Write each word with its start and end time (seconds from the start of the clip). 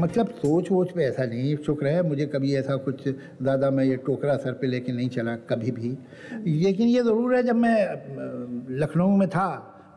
मतलब 0.00 0.28
सोच 0.36 0.70
वोच 0.70 0.90
पे 0.92 1.04
ऐसा 1.04 1.24
नहीं 1.26 1.56
शुक्र 1.66 1.86
है 1.86 2.02
मुझे 2.08 2.26
कभी 2.26 2.54
ऐसा 2.56 2.76
कुछ 2.84 3.06
ज़्यादा 3.08 3.70
मैं 3.70 3.84
ये 3.84 3.96
टोकरा 4.06 4.36
सर 4.36 4.52
पे 4.52 4.66
लेके 4.66 4.92
नहीं 4.92 5.08
चला 5.08 5.36
कभी 5.50 5.70
भी। 5.70 5.96
लेकिन 6.46 6.88
ये 6.88 7.02
ज़रूर 7.02 7.34
है 7.36 7.42
जब 7.42 7.56
मैं 7.56 7.76
लखनऊ 8.80 9.16
में 9.16 9.28
था 9.28 9.48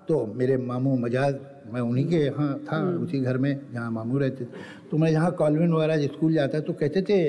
तो 0.08 0.26
मेरे 0.36 0.58
मामू 0.60 0.96
मजाज 0.98 1.40
मैं 1.74 1.82
उन्हीं 1.82 2.06
के 2.08 2.18
यहाँ 2.18 2.54
था 2.66 2.82
उसी 2.98 3.20
घर 3.22 3.38
में 3.38 3.52
जहाँ 3.74 3.90
मामू 3.92 4.18
रहते 4.18 4.46
तो 4.92 4.98
मैं 4.98 5.12
यहाँ 5.12 5.32
कॉलविन 5.34 5.74
वगैरह 5.74 6.06
स्कूल 6.08 6.34
जाता 6.34 6.60
तो 6.60 6.74
कहते 6.74 7.02
थे 7.02 7.20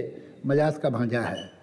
मजाज 0.46 0.79
का 0.79 0.90
भांजा 0.90 1.20
है। 1.20 1.54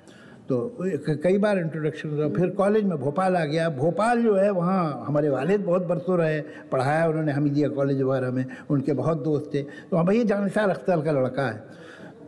तो 0.52 1.16
कई 1.24 1.38
बार 1.38 1.58
इंट्रोडक्शन 1.58 2.10
हुआ 2.10 2.28
फिर 2.30 2.50
कॉलेज 2.52 2.86
में 2.86 2.98
भोपाल 3.00 3.36
आ 3.36 3.44
गया। 3.46 3.70
भोपाल 3.72 4.22
जो 4.24 4.34
है, 4.36 4.50
वहाँ 4.52 5.04
हमारे 5.08 5.30
वालिद 5.30 5.62
बहुत 5.66 5.86
बरसों 5.88 6.18
रहे, 6.20 6.40
पढ़ाया 6.72 7.08
उन्होंने 7.08 7.32
हमीदिया 7.32 7.70
कॉलेज 7.70 8.02
वगैरह 8.02 8.32
में। 8.32 8.46
उनके 8.70 8.94
बहुत 8.94 9.24
दोस्त 9.24 9.50
थे। 9.54 9.62
तो 9.62 9.96
वहाँ 9.96 10.06
भैया 10.06 10.24
जानसार 10.24 10.70
अख्तर 10.70 11.02
का 11.02 11.12
लड़का 11.12 11.44
है। 11.44 11.64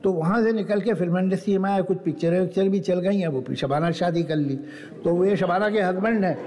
तो 0.03 0.11
वहाँ 0.13 0.41
से 0.43 0.51
निकल 0.53 0.81
के 0.81 0.93
फ़िल्म 0.93 1.17
इंडस्ट्री 1.17 1.57
में 1.57 1.69
आया, 1.69 1.81
कुछ 1.81 1.97
पिक्चरें 1.97 2.39
विक्चर 2.39 2.69
भी 2.69 2.79
चल 2.81 2.99
गई 2.99 3.17
हैं। 3.17 3.27
वो 3.27 3.43
शबाना 3.55 3.91
शादी 3.91 4.23
कर 4.23 4.35
ली। 4.37 4.55
तो 5.03 5.09
वो 5.09 5.25
ये 5.25 5.35
शबाना 5.37 5.69
के 5.69 5.81
हस्बैंड 5.81 6.25
हैं। 6.25 6.37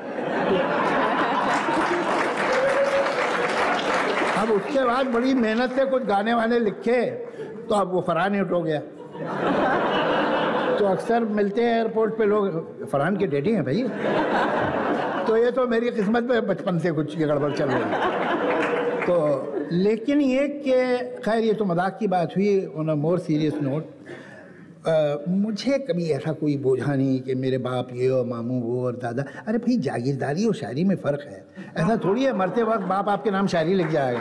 अब 4.38 4.50
उसके 4.50 4.84
बाद 4.84 5.06
बड़ी 5.12 5.34
मेहनत 5.36 5.70
से 5.72 5.84
कुछ 5.86 6.02
गाने 6.06 6.34
वाने 6.34 6.58
लिखे 6.60 7.04
तो 7.68 7.74
अब 7.74 7.92
वो 7.92 8.00
फरहान 8.06 8.34
हिट 8.34 8.52
हो 8.52 8.62
गया। 8.62 8.80
तो 8.80 9.65
अक्सर 10.96 11.24
मिलते 11.32 11.62
हैं 11.62 11.76
एयरपोर्ट 11.76 12.18
पे 12.18 12.26
लोग, 12.26 12.88
फरहान 12.88 13.16
के 13.16 13.26
डेडी 13.26 13.52
हैं 13.52 13.64
भाई। 13.64 13.82
तो 15.26 15.36
ये 15.36 15.50
तो 15.50 15.66
मेरी 15.68 15.90
किस्मत 15.92 16.24
में 16.24 16.46
बचपन 16.46 16.78
से 16.78 16.90
कुछ 16.92 17.18
ये 17.18 17.26
गड़बड़ 17.26 17.52
चल 17.52 17.68
रही 17.68 17.82
है। 17.82 19.04
तो 19.04 19.16
लेकिन 19.72 20.20
ये 20.20 20.46
कि, 20.48 20.72
खैर, 21.24 21.38
ये 21.40 21.52
तो 21.54 21.64
मज़ाक 21.64 21.96
की 22.00 22.06
बात 22.06 22.36
हुई 22.36 22.66
on 22.78 22.88
a 22.88 22.94
more 22.96 23.18
serious 23.18 23.54
note 23.62 23.94
मुझे 25.28 25.78
कभी 25.78 26.08
ऐसा 26.10 26.32
कोई 26.32 26.56
बोझा 26.56 26.94
नहीं 26.94 27.20
कि 27.20 27.34
मेरे 27.34 27.58
बाप 27.58 27.88
ये 27.94 28.08
और 28.08 28.26
मामू 28.26 28.60
वो 28.60 28.84
और 28.86 28.96
दादा। 28.96 29.22
अरे 29.46 29.58
भाई, 29.58 29.76
जागीरदारी 29.78 30.44
और 30.46 30.54
शायरी 30.54 30.84
में 30.84 30.94
फ़र्क 30.96 31.26
है। 31.30 31.44
ऐसा 31.76 31.96
थोड़ी 32.04 32.24
है, 32.24 32.36
मरते 32.38 32.62
वक्त 32.62 32.84
बाप 32.86 33.08
आपके 33.08 33.30
नाम 33.30 33.46
शायरी 33.46 33.74
लिख 33.74 33.88
जाएगा। 33.90 34.20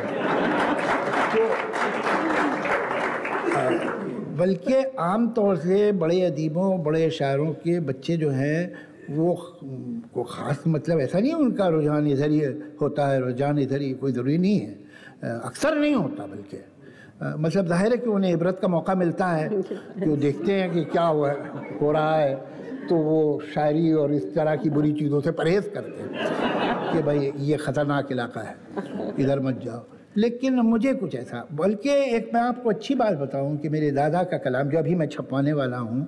तो 1.35 1.64
बल्कि 4.35 4.83
आम 4.99 5.27
तौर 5.33 5.57
से 5.57 5.91
बड़े 5.93 6.21
अदीबों, 6.23 6.83
बड़े 6.83 7.09
शायरों 7.11 7.51
के 7.55 7.79
बच्चे 7.81 8.17
जो 8.17 8.29
हैं, 8.31 8.59
वो 9.09 9.33
को 10.13 10.23
ख़ास 10.23 10.63
मतलब 10.67 10.99
ऐसा 10.99 11.19
नहीं 11.19 11.31
है 11.31 11.37
उनका 11.37 11.67
रुझान 11.67 12.07
इधर 12.07 12.29
ही 12.29 12.39
होता 12.81 13.07
है, 13.07 13.19
रुझान 13.21 13.59
इधर 13.59 13.81
ही 13.81 13.91
कोई 13.95 14.11
ज़रूरी 14.11 14.37
नहीं 14.37 14.59
है। 14.59 15.39
अक्सर 15.41 15.75
नहीं 15.75 15.93
होता 15.95 16.25
बल्कि। 16.25 16.57
मतलब 17.39 17.67
ज़ाहिर 17.67 17.91
है 17.91 17.97
कि 17.97 18.09
उन्हें 18.09 18.31
इबरत 18.31 18.59
का 18.61 18.67
मौका 18.67 18.95
मिलता 18.95 19.27
है 19.27 19.49
कि 19.49 20.09
वो 20.09 20.15
देखते 20.17 20.53
हैं 20.53 20.71
कि 20.73 20.83
क्या 20.85 21.03
हुआ, 21.03 21.31
हो 21.81 21.91
रहा 21.91 22.15
है 22.15 22.35
तो 22.89 22.95
वो 22.97 23.41
शायरी 23.53 23.91
और 23.93 24.13
इस 24.13 24.33
तरह 24.35 24.55
की 24.55 24.69
बुरी 24.69 24.91
चीज़ों 24.93 25.21
से 25.21 25.31
परहेज़ 25.31 25.69
करते 25.69 26.01
हैं 26.01 26.91
कि 26.91 27.01
भाई 27.03 27.31
ये 27.39 27.57
ख़तरनाक 27.57 28.11
इलाका 28.11 28.41
है, 28.41 28.55
इधर 29.19 29.39
मत 29.39 29.61
जाओ। 29.63 29.85
लेकिन 30.17 30.59
मुझे 30.61 30.93
कुछ 30.93 31.15
ऐसा, 31.15 31.45
बल्कि 31.53 31.89
एक 32.15 32.29
मैं 32.33 32.41
आपको 32.41 32.69
अच्छी 32.69 32.95
बात 32.95 33.17
बताऊँ 33.17 33.57
कि 33.57 33.69
मेरे 33.69 33.91
दादा 33.91 34.23
का 34.23 34.37
कलाम, 34.37 34.69
जो 34.69 34.77
अभी 34.77 34.95
मैं 34.95 35.07
छपवाने 35.07 35.53
वाला 35.53 35.77
हूँ 35.77 36.07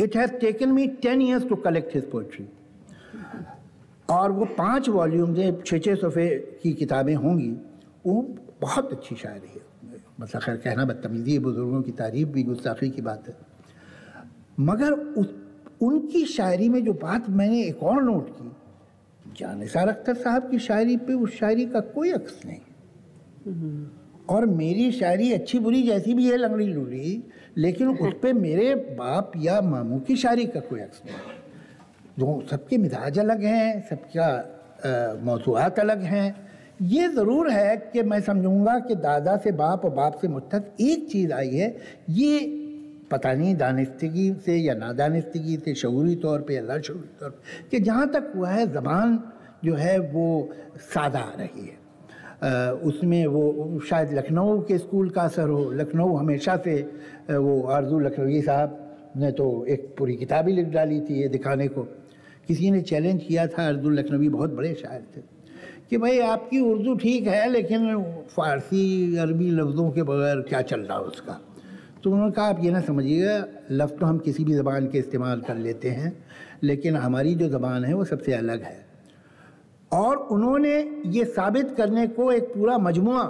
it 0.00 0.16
has 0.16 0.32
taken 0.36 0.72
me 0.72 0.86
ten 1.02 1.22
years 1.22 1.48
to 1.48 1.56
collect 1.58 1.94
his 1.94 2.10
poetry 2.10 2.48
और 4.10 4.32
वो 4.32 4.44
पाँच 4.58 4.88
वॉल्यूम 4.88 5.34
छः 5.62 5.78
छः 5.78 5.94
सफ़े 5.94 6.28
की 6.62 6.72
किताबें 6.72 7.14
होंगी। 7.14 7.50
वो 8.06 8.22
बहुत 8.60 8.92
अच्छी 8.92 9.14
शायरी 9.14 9.48
है। 9.48 9.66
मतलब 10.20 10.42
खैर, 10.42 10.56
कहना 10.56 10.84
बदतमीज़ी 10.84 11.32
है, 11.32 11.38
बुज़ुर्गों 11.38 11.82
की 11.82 11.92
तारीफ़ 11.92 12.28
भी, 12.28 12.42
गुस्ताखी 12.42 12.88
की 12.90 13.02
बात 13.02 13.28
है। 13.28 13.36
मगर 14.60 14.92
उस, 14.92 15.34
उनकी 15.82 16.24
शायरी 16.26 16.68
में 16.68 16.84
जो 16.84 16.92
बात 16.92 17.28
मैंने 17.30 17.62
एक 17.62 17.82
और 17.82 18.02
नोट 18.02 18.30
की 18.30 18.52
जानिसार 19.38 19.88
अख्तर 19.88 20.14
साहब 20.14 20.50
की 20.50 20.58
शायरी 20.58 20.96
पे 20.96 21.12
उस 21.14 21.36
शायरी 21.38 21.66
का 21.66 21.80
कोई 21.92 22.10
अक्स 22.10 22.40
नहीं। 22.46 22.60
और 24.28 24.46
मेरी 24.46 24.90
शायरी 24.92 25.32
अच्छी 25.32 25.58
बुरी 25.58 25.82
जैसी 25.82 26.14
भी 26.14 26.26
है, 26.26 26.36
लंगड़ी 26.36 26.66
लूड़ी 26.66 27.22
लेकिन 27.56 27.88
उस 27.88 28.14
पर 28.22 28.32
मेरे 28.34 28.74
बाप 28.74 29.32
या 29.36 29.60
मामू 29.60 29.98
की 30.00 30.16
शायरी 30.16 30.44
का 30.46 30.60
कोई 30.62 30.80
अक्स 30.80 31.02
नहीं। 31.06 31.16
जो 32.18 32.42
सबके 32.50 32.78
मिजाज 32.78 33.18
अलग 33.18 33.44
हैं, 33.44 33.80
सबका 33.88 35.20
मौसूआत 35.24 35.78
अलग 35.78 36.02
हैं। 36.02 36.48
ये 36.82 37.08
ज़रूर 37.08 37.50
है 37.50 37.76
कि 37.92 38.02
मैं 38.02 38.20
समझूँगा 38.20 38.78
कि 38.78 38.94
दादा 38.96 39.36
से 39.36 39.52
बाप 39.52 39.84
और 39.84 39.90
बाप 39.92 40.18
से 40.20 40.28
मुझ 40.28 40.42
तक 40.52 40.70
एक 40.80 41.08
चीज़ 41.10 41.32
आई 41.32 41.50
है, 41.50 41.76
ये 42.10 42.38
पता 43.10 43.32
नहीं 43.32 43.54
दानिस्तगी 43.56 44.32
से 44.44 44.56
या 44.56 44.74
नादानिस्तगी 44.74 45.56
से 45.56 45.74
शूरी 45.74 46.14
तौर 46.16 46.40
पे 46.40 46.54
या 46.54 46.62
लाशूरी 46.62 47.08
तौर 47.20 47.30
पर 47.30 47.68
कि 47.70 47.80
जहाँ 47.80 48.08
तक 48.10 48.32
हुआ 48.36 48.50
है, 48.50 48.66
ज़बान 48.72 49.18
जो 49.64 49.74
है 49.74 49.98
वो 49.98 50.50
सादा 50.94 51.18
आ 51.20 51.34
रही 51.38 51.66
है। 51.66 51.77
उसमें 52.42 53.26
वो, 53.26 53.80
शायद 53.80 54.12
लखनऊ 54.12 54.60
के 54.60 54.78
स्कूल 54.78 55.08
का 55.10 55.22
असर 55.22 55.48
हो, 55.48 55.70
लखनऊ 55.72 56.16
हमेशा 56.16 56.56
से 56.56 56.80
वो 57.30 57.62
आरज़ू 57.62 57.98
लखनवी 57.98 58.42
साहब 58.42 58.84
ने 59.16 59.32
तो 59.32 59.64
एक 59.66 59.94
पूरी 59.98 60.16
किताब 60.16 60.48
ही 60.48 60.54
लिख 60.54 60.66
डाली 60.66 61.00
थी 61.00 61.20
ये 61.22 61.28
दिखाने 61.28 61.68
को। 61.68 61.82
किसी 62.48 62.70
ने 62.70 62.80
चैलेंज 62.80 63.22
किया 63.22 63.46
था 63.46 63.66
अर्जुल 63.68 63.98
लखनवी, 63.98 64.28
बहुत 64.28 64.54
बड़े 64.54 64.74
शायर 64.74 65.02
थे। 65.16 65.20
कि 65.90 65.98
भाई 65.98 66.18
आपकी 66.18 66.60
उर्दू 66.60 66.94
ठीक 66.94 67.26
है, 67.26 67.48
लेकिन 67.50 68.02
फ़ारसी, 68.30 69.16
अरबी 69.16 69.50
लफ्ज़ों 69.50 69.90
के 69.90 70.02
बगैर 70.02 70.40
क्या 70.40 70.62
चल 70.62 70.80
रहा 70.80 70.98
है 70.98 71.04
उसका? 71.04 71.40
तो 72.04 72.12
उन्होंने 72.12 72.32
कहा, 72.32 72.46
आप 72.46 72.64
ये 72.64 72.70
ना 72.70 72.80
समझिएगा, 72.80 73.44
लफ्ज़ 73.70 73.94
तो 73.94 74.06
हम 74.06 74.18
किसी 74.18 74.44
भी 74.44 74.54
ज़बान 74.54 74.86
के 74.86 74.98
इस्तेमाल 74.98 75.40
कर 75.40 75.56
लेते 75.56 75.88
हैं, 75.88 76.24
लेकिन 76.62 76.96
हमारी 76.96 77.34
जो 77.34 77.48
ज़बान 77.48 77.84
है 77.84 77.94
वो 77.94 78.04
सबसे 78.04 78.32
अलग 78.32 78.62
है। 78.62 78.87
और 79.92 80.16
उन्होंने 80.16 80.74
ये 81.06 81.24
साबित 81.24 81.74
करने 81.76 82.06
को 82.06 82.32
एक 82.32 82.44
पूरा 82.54 82.78
मजमुआ 82.78 83.22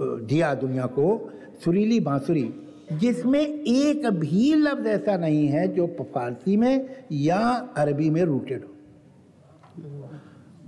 दिया 0.00 0.54
दुनिया 0.54 0.86
को, 0.86 1.30
सुरीली 1.64 2.00
बांसुरी, 2.00 2.54
जिसमें 2.92 3.40
एक 3.40 4.06
भी 4.10 4.54
लफ्ज़ 4.54 4.88
ऐसा 4.88 5.16
नहीं 5.16 5.46
है 5.48 5.66
जो 5.68 5.86
फारसी 6.14 6.56
में 6.56 7.04
या 7.12 7.38
अरबी 7.76 8.10
में 8.10 8.22
रूटेड 8.22 8.64
हो। 8.64 8.70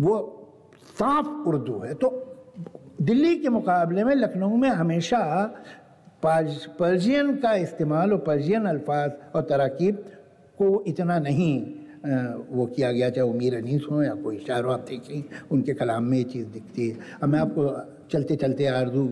वो 0.01 0.19
साफ़ 0.99 1.49
उर्दू 1.49 1.79
है। 1.79 1.95
तो 1.95 2.11
दिल्ली 3.03 3.37
के 3.37 3.49
मुकाबले 3.49 4.05
में 4.05 4.15
लखनऊ 4.15 4.57
में 4.57 4.69
हमेशा 4.71 5.21
पर्शियन 6.25 7.37
का 7.37 7.55
इस्तेमाल 7.55 8.13
और 8.13 8.19
पर्शियन 8.19 8.67
अल्फाज 8.67 9.13
और 9.35 9.43
तराकीब 9.43 9.97
को 10.59 10.83
इतना 10.87 11.19
नहीं 11.19 11.82
वो 12.05 12.67
किया 12.67 12.91
गया, 12.93 13.09
चाहे 13.11 13.27
वो 13.27 13.33
मीर 13.35 13.57
अनीस 13.57 13.83
हो 13.91 14.03
या 14.03 14.15
कोई 14.15 14.39
शायर 14.47 14.67
आप 14.67 14.85
देखें 14.89 15.49
उनके 15.53 15.75
कलाम 15.75 16.05
में 16.05 16.17
ये 16.19 16.25
चीज़ 16.25 16.47
दिखती 16.49 16.89
है। 16.89 16.97
अब 17.23 17.29
मैं 17.29 17.39
आपको 17.41 17.69
चलते 18.13 18.37
चलते 18.37 18.67
आरज़ू 18.69 19.07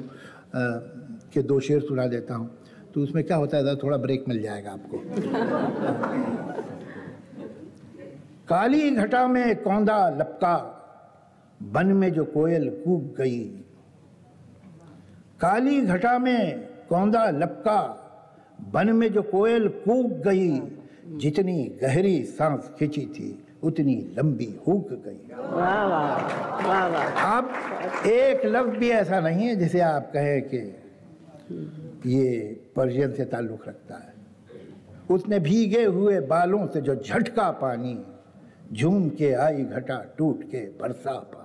के 1.32 1.42
दो 1.42 1.60
शेर 1.60 1.80
सुना 1.80 2.06
देता 2.06 2.34
हूँ। 2.34 2.50
तो 2.94 3.00
उसमें 3.00 3.22
क्या 3.24 3.36
होता 3.36 3.56
है 3.56 3.76
थोड़ा 3.76 3.96
ब्रेक 3.96 4.24
मिल 4.28 4.42
जाएगा 4.42 4.70
आपको। 4.70 4.98
काली 8.48 8.90
घटा 8.90 9.26
में 9.28 9.62
कौंदा 9.62 10.08
लपका, 10.10 10.56
बन 11.60 11.92
में 11.92 12.12
जो 12.12 12.24
कोयल 12.24 12.68
कूक 12.84 13.14
गई। 13.18 13.40
काली 15.40 15.80
घटा 15.82 16.18
में 16.18 16.68
कौंदा 16.88 17.24
लपका, 17.30 17.80
बन 18.72 18.92
में 18.92 19.12
जो 19.12 19.22
कोयल 19.22 19.68
कूक 19.84 20.10
गई। 20.26 20.60
जितनी 21.10 21.62
गहरी 21.82 22.22
सांस 22.24 22.70
खींची 22.78 23.04
थी 23.06 23.28
उतनी 23.62 23.94
लंबी 24.18 24.48
हुक 24.66 24.88
गई। 25.06 25.32
आप 27.20 27.52
एक 28.06 28.46
लफ्ज 28.46 28.78
भी 28.78 28.90
ऐसा 28.90 29.20
नहीं 29.20 29.46
है 29.46 29.56
जिसे 29.56 29.80
आप 29.80 30.10
कहें 30.12 30.40
कि 30.42 30.60
ये 32.06 32.26
पर्शियन 32.76 33.12
से 33.12 33.24
ताल्लुक़ 33.24 33.68
रखता 33.68 33.94
है। 33.94 34.12
उसने 35.10 35.38
भीगे 35.38 35.84
हुए 35.84 36.20
बालों 36.20 36.66
से 36.66 36.80
जो 36.80 36.94
झटका 36.96 37.50
पानी 37.60 37.94
झूम 38.72 39.08
के 39.08 39.32
आई 39.34 39.64
घटा 39.64 39.98
टूट 40.18 40.42
के 40.44 40.62
बरसा 40.80 41.12
पानी 41.12 41.39